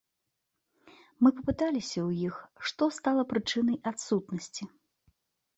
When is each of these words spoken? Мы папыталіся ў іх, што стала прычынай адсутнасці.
Мы 1.25 1.29
папыталіся 1.41 1.99
ў 2.07 2.29
іх, 2.29 2.35
што 2.71 2.83
стала 2.97 3.23
прычынай 3.35 3.77
адсутнасці. 3.93 4.63